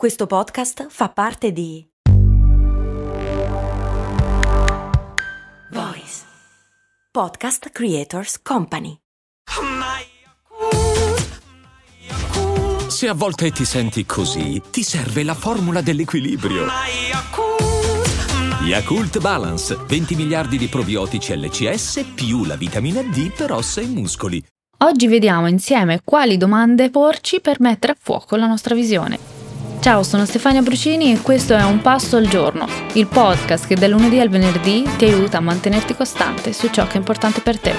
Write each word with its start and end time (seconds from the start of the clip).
Questo 0.00 0.26
podcast 0.26 0.86
fa 0.88 1.10
parte 1.10 1.52
di 1.52 1.86
Voice 5.72 6.22
Podcast 7.12 7.68
Creators 7.68 8.40
Company. 8.40 8.96
Se 12.88 13.08
a 13.08 13.12
volte 13.12 13.50
ti 13.50 13.66
senti 13.66 14.06
così, 14.06 14.62
ti 14.70 14.82
serve 14.82 15.22
la 15.22 15.34
formula 15.34 15.82
dell'equilibrio. 15.82 16.64
Yakult 18.62 19.20
Balance, 19.20 19.76
20 19.86 20.14
miliardi 20.14 20.56
di 20.56 20.68
probiotici 20.68 21.36
LCS 21.36 22.12
più 22.14 22.46
la 22.46 22.56
vitamina 22.56 23.02
D 23.02 23.34
per 23.34 23.52
ossa 23.52 23.82
e 23.82 23.86
muscoli. 23.86 24.42
Oggi 24.78 25.08
vediamo 25.08 25.46
insieme 25.46 26.00
quali 26.02 26.38
domande 26.38 26.88
porci 26.88 27.42
per 27.42 27.60
mettere 27.60 27.92
a 27.92 27.96
fuoco 28.00 28.36
la 28.36 28.46
nostra 28.46 28.74
visione. 28.74 29.29
Ciao, 29.80 30.02
sono 30.02 30.26
Stefania 30.26 30.60
Brucini 30.60 31.10
e 31.10 31.22
questo 31.22 31.54
è 31.54 31.64
Un 31.64 31.80
Passo 31.80 32.18
al 32.18 32.28
Giorno, 32.28 32.68
il 32.92 33.06
podcast 33.06 33.66
che 33.66 33.76
dal 33.76 33.88
lunedì 33.88 34.20
al 34.20 34.28
venerdì 34.28 34.84
ti 34.98 35.06
aiuta 35.06 35.38
a 35.38 35.40
mantenerti 35.40 35.94
costante 35.94 36.52
su 36.52 36.68
ciò 36.68 36.86
che 36.86 36.94
è 36.94 36.96
importante 36.98 37.40
per 37.40 37.58
te. 37.58 37.72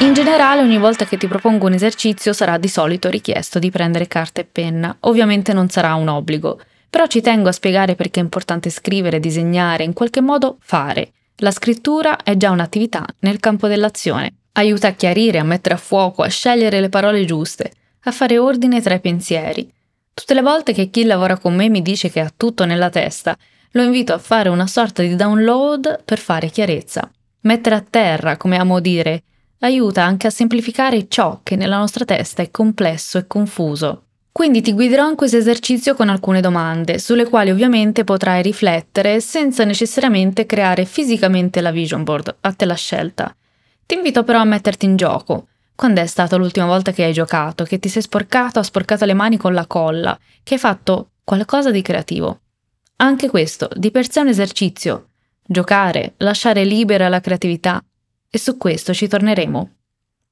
In 0.00 0.12
generale, 0.12 0.62
ogni 0.62 0.78
volta 0.78 1.04
che 1.04 1.16
ti 1.16 1.28
propongo 1.28 1.66
un 1.66 1.74
esercizio 1.74 2.32
sarà 2.32 2.58
di 2.58 2.66
solito 2.66 3.08
richiesto 3.08 3.60
di 3.60 3.70
prendere 3.70 4.08
carta 4.08 4.40
e 4.40 4.44
penna. 4.44 4.94
Ovviamente 5.02 5.52
non 5.52 5.68
sarà 5.68 5.94
un 5.94 6.08
obbligo, 6.08 6.60
però 6.90 7.06
ci 7.06 7.20
tengo 7.20 7.48
a 7.48 7.52
spiegare 7.52 7.94
perché 7.94 8.18
è 8.18 8.24
importante 8.24 8.70
scrivere, 8.70 9.20
disegnare, 9.20 9.84
in 9.84 9.92
qualche 9.92 10.20
modo 10.20 10.56
fare. 10.62 11.12
La 11.36 11.52
scrittura 11.52 12.24
è 12.24 12.36
già 12.36 12.50
un'attività 12.50 13.06
nel 13.20 13.38
campo 13.38 13.68
dell'azione. 13.68 14.34
Aiuta 14.54 14.88
a 14.88 14.94
chiarire, 14.94 15.38
a 15.38 15.44
mettere 15.44 15.76
a 15.76 15.78
fuoco, 15.78 16.22
a 16.22 16.28
scegliere 16.28 16.80
le 16.80 16.88
parole 16.88 17.24
giuste, 17.24 17.70
a 18.02 18.10
fare 18.10 18.36
ordine 18.36 18.82
tra 18.82 18.94
i 18.94 19.00
pensieri. 19.00 19.74
Tutte 20.18 20.32
le 20.32 20.40
volte 20.40 20.72
che 20.72 20.88
chi 20.88 21.04
lavora 21.04 21.36
con 21.36 21.54
me 21.54 21.68
mi 21.68 21.82
dice 21.82 22.10
che 22.10 22.20
ha 22.20 22.32
tutto 22.34 22.64
nella 22.64 22.88
testa, 22.88 23.36
lo 23.72 23.82
invito 23.82 24.14
a 24.14 24.18
fare 24.18 24.48
una 24.48 24.66
sorta 24.66 25.02
di 25.02 25.14
download 25.14 26.04
per 26.06 26.18
fare 26.18 26.48
chiarezza. 26.48 27.08
Mettere 27.40 27.74
a 27.74 27.84
terra, 27.88 28.38
come 28.38 28.56
amo 28.56 28.80
dire, 28.80 29.24
aiuta 29.58 30.02
anche 30.02 30.26
a 30.26 30.30
semplificare 30.30 31.06
ciò 31.08 31.40
che 31.42 31.54
nella 31.54 31.76
nostra 31.76 32.06
testa 32.06 32.40
è 32.40 32.50
complesso 32.50 33.18
e 33.18 33.26
confuso. 33.26 34.04
Quindi 34.32 34.62
ti 34.62 34.72
guiderò 34.72 35.06
in 35.06 35.16
questo 35.16 35.36
esercizio 35.36 35.94
con 35.94 36.08
alcune 36.08 36.40
domande, 36.40 36.98
sulle 36.98 37.28
quali 37.28 37.50
ovviamente 37.50 38.02
potrai 38.02 38.40
riflettere 38.40 39.20
senza 39.20 39.64
necessariamente 39.64 40.46
creare 40.46 40.86
fisicamente 40.86 41.60
la 41.60 41.70
vision 41.70 42.04
board, 42.04 42.36
a 42.40 42.52
te 42.52 42.64
la 42.64 42.74
scelta. 42.74 43.36
Ti 43.84 43.94
invito 43.94 44.24
però 44.24 44.38
a 44.38 44.44
metterti 44.44 44.86
in 44.86 44.96
gioco, 44.96 45.48
quando 45.76 46.00
è 46.00 46.06
stata 46.06 46.36
l'ultima 46.36 46.66
volta 46.66 46.90
che 46.90 47.04
hai 47.04 47.12
giocato, 47.12 47.64
che 47.64 47.78
ti 47.78 47.88
sei 47.88 48.02
sporcato, 48.02 48.58
ha 48.58 48.62
sporcato 48.62 49.04
le 49.04 49.14
mani 49.14 49.36
con 49.36 49.52
la 49.52 49.66
colla, 49.66 50.18
che 50.42 50.54
hai 50.54 50.60
fatto 50.60 51.10
qualcosa 51.22 51.70
di 51.70 51.82
creativo? 51.82 52.40
Anche 52.96 53.28
questo, 53.28 53.68
di 53.74 53.90
per 53.90 54.10
sé 54.10 54.20
è 54.20 54.22
un 54.22 54.28
esercizio. 54.28 55.10
Giocare, 55.46 56.14
lasciare 56.16 56.64
libera 56.64 57.08
la 57.08 57.20
creatività. 57.20 57.84
E 58.28 58.38
su 58.38 58.56
questo 58.56 58.94
ci 58.94 59.06
torneremo. 59.06 59.70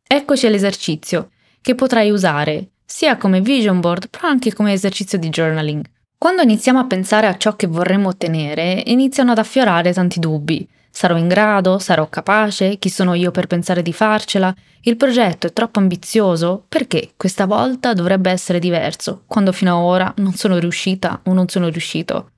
Eccoci 0.07 0.47
all'esercizio, 0.47 1.31
che 1.61 1.75
potrai 1.75 2.11
usare 2.11 2.71
sia 2.87 3.17
come 3.17 3.41
vision 3.41 3.81
board, 3.81 4.09
però 4.09 4.29
anche 4.29 4.53
come 4.55 4.73
esercizio 4.73 5.19
di 5.19 5.29
journaling. 5.29 5.85
Quando 6.17 6.41
iniziamo 6.41 6.79
a 6.79 6.87
pensare 6.87 7.27
a 7.27 7.37
ciò 7.37 7.55
che 7.55 7.67
vorremmo 7.67 8.09
ottenere, 8.09 8.83
iniziano 8.87 9.33
ad 9.33 9.39
affiorare 9.39 9.93
tanti 9.93 10.21
dubbi. 10.21 10.67
Sarò 10.97 11.17
in 11.17 11.27
grado? 11.27 11.81
Sarò 11.81 12.09
capace? 12.09 12.79
Chi 12.79 12.89
sono 12.89 13.15
io 13.15 13.33
per 13.33 13.49
pensare 13.49 13.83
di 13.83 13.93
farcela? 13.93 14.55
Il 14.83 14.97
progetto 14.97 15.49
è 15.49 15.53
troppo 15.53 15.81
ambizioso? 15.81 16.67
Perché 16.69 17.15
questa 17.17 17.47
volta 17.47 17.95
dovrebbe 17.95 18.31
essere 18.31 18.61
diverso, 18.61 19.25
quando 19.27 19.51
fino 19.51 19.77
ad 19.77 19.83
ora 19.83 20.15
non 20.19 20.35
sono 20.35 20.57
riuscita 20.57 21.21
o 21.25 21.33
non 21.33 21.49
sono 21.49 21.67
riuscito? 21.67 22.31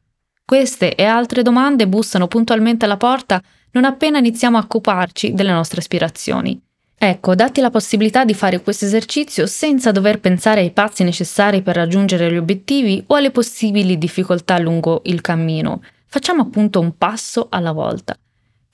Queste 0.43 0.95
e 0.95 1.05
altre 1.05 1.43
domande 1.43 1.87
bussano 1.87 2.29
puntualmente 2.29 2.87
alla 2.87 2.97
porta 2.97 3.43
non 3.73 3.85
appena 3.85 4.21
iniziamo 4.21 4.57
a 4.57 4.63
occuparci 4.63 5.35
delle 5.35 5.53
nostre 5.53 5.81
aspirazioni. 5.81 6.59
Ecco, 6.97 7.35
datti 7.35 7.61
la 7.61 7.69
possibilità 7.69 8.25
di 8.25 8.33
fare 8.33 8.63
questo 8.63 8.87
esercizio 8.87 9.47
senza 9.47 9.93
dover 9.93 10.19
pensare 10.19 10.63
ai 10.63 10.71
passi 10.71 11.05
necessari 11.05 11.61
per 11.61 11.77
raggiungere 11.77 12.33
gli 12.33 12.39
obiettivi 12.39 13.05
o 13.09 13.17
alle 13.17 13.31
possibili 13.31 13.99
difficoltà 13.99 14.59
lungo 14.59 15.03
il 15.05 15.21
cammino, 15.21 15.83
facciamo 16.07 16.41
appunto 16.41 16.81
un 16.81 16.97
passo 16.97 17.49
alla 17.51 17.73
volta. 17.73 18.17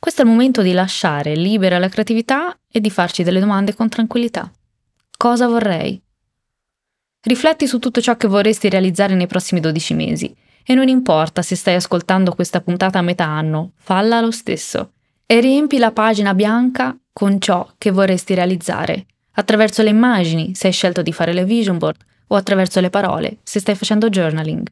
Questo 0.03 0.23
è 0.23 0.25
il 0.25 0.33
momento 0.33 0.63
di 0.63 0.73
lasciare 0.73 1.37
libera 1.37 1.79
la 1.79 1.89
creatività 1.89 2.59
e 2.69 2.81
di 2.81 2.91
farci 2.91 3.23
delle 3.23 3.39
domande 3.39 3.73
con 3.73 3.89
tranquillità. 3.89 4.51
Cosa 5.17 5.47
vorrei? 5.47 6.03
Rifletti 7.21 7.69
su 7.69 7.79
tutto 7.79 8.01
ciò 8.01 8.17
che 8.17 8.27
vorresti 8.27 8.69
realizzare 8.69 9.15
nei 9.15 9.29
prossimi 9.29 9.61
12 9.61 9.95
mesi 9.95 10.35
e 10.65 10.75
non 10.75 10.89
importa 10.89 11.41
se 11.43 11.55
stai 11.55 11.77
ascoltando 11.77 12.35
questa 12.35 12.61
puntata 12.61 12.99
a 12.99 13.03
metà 13.03 13.27
anno, 13.27 13.75
falla 13.77 14.21
lo 14.21 14.33
stesso 14.33 14.95
e 15.25 15.39
riempi 15.39 15.79
la 15.79 15.93
pagina 15.93 16.35
bianca 16.35 16.99
con 17.13 17.41
ciò 17.41 17.73
che 17.79 17.93
vorresti 17.93 18.35
realizzare, 18.35 19.07
attraverso 19.35 19.85
le 19.85 19.91
immagini 19.91 20.57
se 20.57 20.67
hai 20.67 20.73
scelto 20.73 21.03
di 21.03 21.13
fare 21.13 21.33
le 21.33 21.45
vision 21.45 21.79
board 21.79 22.05
o 22.27 22.35
attraverso 22.35 22.81
le 22.81 22.91
parole 22.91 23.39
se 23.45 23.61
stai 23.61 23.77
facendo 23.77 24.09
journaling. 24.09 24.67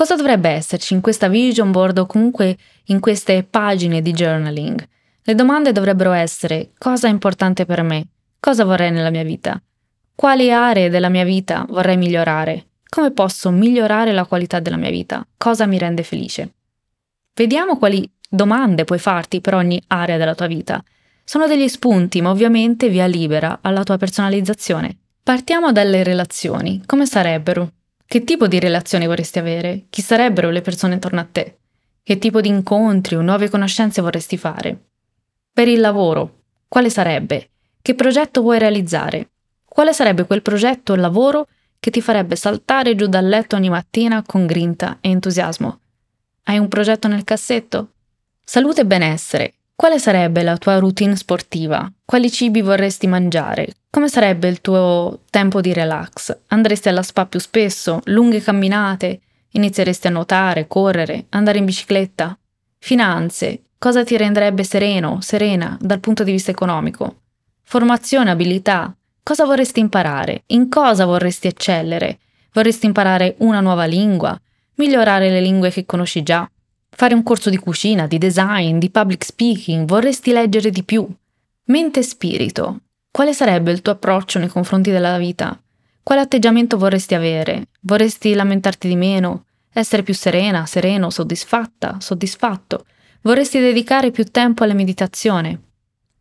Cosa 0.00 0.16
dovrebbe 0.16 0.48
esserci 0.48 0.94
in 0.94 1.02
questa 1.02 1.28
vision 1.28 1.72
board 1.72 1.98
o 1.98 2.06
comunque 2.06 2.56
in 2.84 3.00
queste 3.00 3.42
pagine 3.42 4.00
di 4.00 4.12
journaling? 4.12 4.88
Le 5.22 5.34
domande 5.34 5.72
dovrebbero 5.72 6.12
essere 6.12 6.70
cosa 6.78 7.06
è 7.06 7.10
importante 7.10 7.66
per 7.66 7.82
me? 7.82 8.06
Cosa 8.40 8.64
vorrei 8.64 8.90
nella 8.90 9.10
mia 9.10 9.24
vita? 9.24 9.60
Quali 10.14 10.50
aree 10.50 10.88
della 10.88 11.10
mia 11.10 11.24
vita 11.24 11.66
vorrei 11.68 11.98
migliorare? 11.98 12.68
Come 12.88 13.10
posso 13.10 13.50
migliorare 13.50 14.12
la 14.12 14.24
qualità 14.24 14.58
della 14.58 14.78
mia 14.78 14.88
vita? 14.88 15.22
Cosa 15.36 15.66
mi 15.66 15.76
rende 15.76 16.02
felice? 16.02 16.54
Vediamo 17.34 17.76
quali 17.76 18.10
domande 18.26 18.84
puoi 18.84 18.98
farti 18.98 19.42
per 19.42 19.52
ogni 19.52 19.82
area 19.88 20.16
della 20.16 20.34
tua 20.34 20.46
vita. 20.46 20.82
Sono 21.24 21.46
degli 21.46 21.68
spunti, 21.68 22.22
ma 22.22 22.30
ovviamente 22.30 22.88
via 22.88 23.04
libera 23.04 23.58
alla 23.60 23.84
tua 23.84 23.98
personalizzazione. 23.98 24.96
Partiamo 25.22 25.72
dalle 25.72 26.02
relazioni. 26.02 26.82
Come 26.86 27.04
sarebbero? 27.04 27.72
Che 28.10 28.24
tipo 28.24 28.48
di 28.48 28.58
relazioni 28.58 29.06
vorresti 29.06 29.38
avere? 29.38 29.84
Chi 29.88 30.02
sarebbero 30.02 30.50
le 30.50 30.62
persone 30.62 30.94
intorno 30.94 31.20
a 31.20 31.28
te? 31.30 31.58
Che 32.02 32.18
tipo 32.18 32.40
di 32.40 32.48
incontri 32.48 33.14
o 33.14 33.20
nuove 33.20 33.48
conoscenze 33.48 34.02
vorresti 34.02 34.36
fare? 34.36 34.76
Per 35.52 35.68
il 35.68 35.78
lavoro, 35.78 36.38
quale 36.66 36.90
sarebbe? 36.90 37.50
Che 37.80 37.94
progetto 37.94 38.40
vuoi 38.40 38.58
realizzare? 38.58 39.28
Quale 39.64 39.92
sarebbe 39.92 40.24
quel 40.24 40.42
progetto 40.42 40.92
o 40.92 40.96
lavoro 40.96 41.46
che 41.78 41.92
ti 41.92 42.00
farebbe 42.00 42.34
saltare 42.34 42.96
giù 42.96 43.06
dal 43.06 43.28
letto 43.28 43.54
ogni 43.54 43.68
mattina 43.68 44.24
con 44.26 44.44
grinta 44.44 44.98
e 45.00 45.10
entusiasmo? 45.10 45.78
Hai 46.46 46.58
un 46.58 46.66
progetto 46.66 47.06
nel 47.06 47.22
cassetto? 47.22 47.92
Salute 48.44 48.80
e 48.80 48.86
benessere. 48.86 49.54
Quale 49.76 50.00
sarebbe 50.00 50.42
la 50.42 50.56
tua 50.56 50.80
routine 50.80 51.14
sportiva? 51.14 51.88
Quali 52.10 52.28
cibi 52.28 52.60
vorresti 52.60 53.06
mangiare? 53.06 53.68
Come 53.88 54.08
sarebbe 54.08 54.48
il 54.48 54.60
tuo 54.60 55.20
tempo 55.30 55.60
di 55.60 55.72
relax? 55.72 56.36
Andresti 56.48 56.88
alla 56.88 57.04
spa 57.04 57.24
più 57.24 57.38
spesso? 57.38 58.00
Lunghe 58.06 58.42
camminate? 58.42 59.20
Inizieresti 59.50 60.08
a 60.08 60.10
nuotare, 60.10 60.66
correre, 60.66 61.26
andare 61.28 61.58
in 61.58 61.66
bicicletta? 61.66 62.36
Finanze. 62.80 63.66
Cosa 63.78 64.02
ti 64.02 64.16
renderebbe 64.16 64.64
sereno, 64.64 65.20
serena 65.20 65.78
dal 65.80 66.00
punto 66.00 66.24
di 66.24 66.32
vista 66.32 66.50
economico? 66.50 67.18
Formazione, 67.62 68.32
abilità. 68.32 68.92
Cosa 69.22 69.44
vorresti 69.44 69.78
imparare? 69.78 70.42
In 70.46 70.68
cosa 70.68 71.04
vorresti 71.04 71.46
eccellere? 71.46 72.18
Vorresti 72.52 72.86
imparare 72.86 73.36
una 73.38 73.60
nuova 73.60 73.84
lingua? 73.84 74.36
Migliorare 74.74 75.30
le 75.30 75.40
lingue 75.40 75.70
che 75.70 75.86
conosci 75.86 76.24
già? 76.24 76.50
Fare 76.90 77.14
un 77.14 77.22
corso 77.22 77.50
di 77.50 77.56
cucina, 77.56 78.08
di 78.08 78.18
design, 78.18 78.78
di 78.78 78.90
public 78.90 79.24
speaking, 79.24 79.86
vorresti 79.86 80.32
leggere 80.32 80.70
di 80.70 80.82
più. 80.82 81.08
Mente 81.64 82.00
e 82.00 82.02
spirito. 82.02 82.80
Quale 83.10 83.32
sarebbe 83.32 83.70
il 83.70 83.82
tuo 83.82 83.92
approccio 83.92 84.38
nei 84.38 84.48
confronti 84.48 84.90
della 84.90 85.18
vita? 85.18 85.60
Quale 86.02 86.20
atteggiamento 86.20 86.76
vorresti 86.78 87.14
avere? 87.14 87.68
Vorresti 87.82 88.34
lamentarti 88.34 88.88
di 88.88 88.96
meno? 88.96 89.44
Essere 89.72 90.02
più 90.02 90.14
serena, 90.14 90.66
sereno, 90.66 91.10
soddisfatta, 91.10 91.98
soddisfatto? 92.00 92.86
Vorresti 93.22 93.60
dedicare 93.60 94.10
più 94.10 94.24
tempo 94.24 94.64
alla 94.64 94.74
meditazione? 94.74 95.60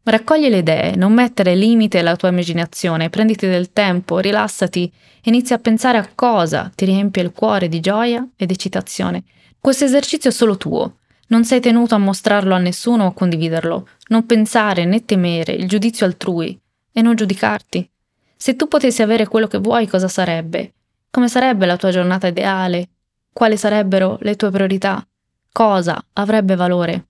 Raccogli 0.04 0.50
le 0.50 0.58
idee, 0.58 0.96
non 0.96 1.14
mettere 1.14 1.56
limite 1.56 2.00
alla 2.00 2.16
tua 2.16 2.30
immaginazione, 2.30 3.10
prenditi 3.10 3.48
del 3.48 3.72
tempo, 3.72 4.20
rilassati 4.20 4.92
e 5.22 5.30
inizia 5.30 5.56
a 5.56 5.60
pensare 5.60 5.98
a 5.98 6.10
cosa 6.14 6.72
ti 6.76 6.86
riempie 6.86 7.24
il 7.24 7.32
cuore 7.32 7.68
di 7.68 7.80
gioia 7.80 8.28
ed 8.36 8.52
eccitazione 8.52 9.24
questo 9.62 9.84
esercizio 9.84 10.30
è 10.30 10.34
solo 10.34 10.56
tuo. 10.56 10.99
Non 11.30 11.46
sei 11.46 11.60
tenuto 11.60 11.96
a 11.96 11.98
mostrarlo 11.98 12.54
a 12.54 12.60
nessuno 12.60 13.06
o 13.06 13.08
a 13.08 13.14
condividerlo, 13.14 13.88
non 14.10 14.26
pensare 14.26 14.86
né 14.86 15.06
temere 15.06 15.54
il 15.54 15.68
giudizio 15.68 16.06
altrui 16.06 16.60
e 16.92 17.02
non 17.02 17.16
giudicarti. 17.16 17.90
Se 18.36 18.56
tu 18.56 18.68
potessi 18.68 19.02
avere 19.02 19.28
quello 19.28 19.48
che 19.48 19.58
vuoi, 19.58 19.88
cosa 19.88 20.08
sarebbe? 20.08 20.74
Come 21.10 21.28
sarebbe 21.28 21.66
la 21.66 21.78
tua 21.78 21.92
giornata 21.92 22.28
ideale? 22.28 22.90
Quali 23.34 23.58
sarebbero 23.58 24.18
le 24.22 24.36
tue 24.36 24.52
priorità? 24.52 25.06
Cosa 25.52 26.04
avrebbe 26.14 26.56
valore? 26.56 27.08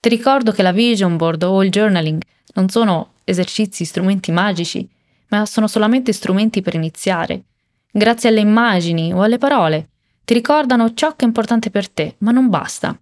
Ti 0.00 0.08
ricordo 0.08 0.52
che 0.52 0.62
la 0.62 0.72
vision 0.72 1.16
board 1.16 1.42
o 1.44 1.62
il 1.62 1.70
journaling 1.70 2.20
non 2.54 2.68
sono 2.68 3.12
esercizi, 3.24 3.84
strumenti 3.84 4.32
magici, 4.32 4.88
ma 5.28 5.46
sono 5.46 5.66
solamente 5.66 6.12
strumenti 6.12 6.60
per 6.60 6.74
iniziare 6.74 7.44
grazie 7.92 8.30
alle 8.30 8.40
immagini 8.40 9.12
o 9.12 9.22
alle 9.22 9.38
parole, 9.38 9.90
ti 10.24 10.32
ricordano 10.32 10.94
ciò 10.94 11.14
che 11.14 11.24
è 11.24 11.28
importante 11.28 11.70
per 11.70 11.90
te, 11.90 12.14
ma 12.18 12.30
non 12.30 12.48
basta. 12.48 12.98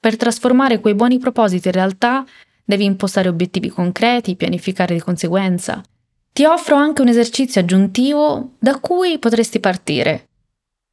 Per 0.00 0.16
trasformare 0.16 0.80
quei 0.80 0.94
buoni 0.94 1.18
propositi 1.18 1.68
in 1.68 1.74
realtà 1.74 2.24
devi 2.64 2.84
impostare 2.84 3.28
obiettivi 3.28 3.68
concreti, 3.68 4.36
pianificare 4.36 4.94
di 4.94 5.00
conseguenza. 5.00 5.82
Ti 6.32 6.44
offro 6.44 6.76
anche 6.76 7.02
un 7.02 7.08
esercizio 7.08 7.60
aggiuntivo 7.60 8.52
da 8.58 8.78
cui 8.78 9.18
potresti 9.18 9.58
partire. 9.58 10.28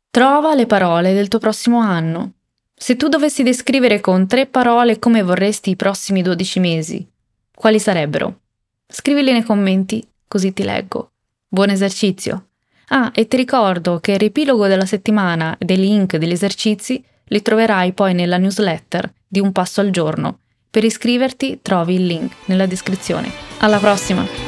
Trova 0.09 0.55
le 0.55 0.65
parole 0.65 1.13
del 1.13 1.27
tuo 1.27 1.39
prossimo 1.39 1.79
anno. 1.79 2.31
Se 2.73 2.95
tu 2.95 3.09
dovessi 3.09 3.43
descrivere 3.43 3.99
con 3.99 4.25
tre 4.27 4.47
parole 4.47 4.97
come 4.97 5.21
vorresti 5.21 5.69
i 5.69 5.75
prossimi 5.75 6.21
12 6.21 6.59
mesi, 6.59 7.07
quali 7.53 7.79
sarebbero? 7.79 8.39
Scrivili 8.87 9.31
nei 9.31 9.43
commenti, 9.43 10.05
così 10.27 10.51
ti 10.51 10.63
leggo. 10.63 11.11
Buon 11.47 11.69
esercizio! 11.69 12.47
Ah, 12.87 13.11
e 13.13 13.27
ti 13.27 13.37
ricordo 13.37 13.99
che 13.99 14.13
il 14.13 14.19
riepilogo 14.19 14.67
della 14.67 14.85
settimana 14.85 15.57
e 15.57 15.65
dei 15.65 15.77
link 15.77 16.17
degli 16.17 16.31
esercizi 16.31 17.03
li 17.25 17.41
troverai 17.41 17.93
poi 17.93 18.13
nella 18.13 18.37
newsletter 18.37 19.11
di 19.27 19.39
Un 19.39 19.51
Passo 19.51 19.81
al 19.81 19.89
Giorno. 19.89 20.39
Per 20.69 20.83
iscriverti 20.83 21.59
trovi 21.61 21.95
il 21.95 22.05
link 22.05 22.33
nella 22.45 22.65
descrizione. 22.65 23.31
Alla 23.59 23.79
prossima! 23.79 24.44